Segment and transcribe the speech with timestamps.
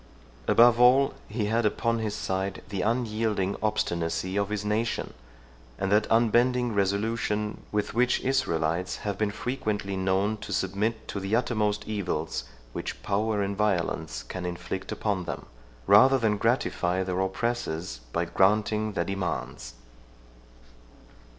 [0.47, 5.13] Above all, he had upon his side the unyielding obstinacy of his nation,
[5.77, 11.35] and that unbending resolution, with which Israelites have been frequently known to submit to the
[11.35, 15.45] uttermost evils which power and violence can inflict upon them,
[15.85, 19.75] rather than gratify their oppressors by granting their demands.